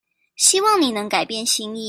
[0.35, 1.79] 希望你能改變心意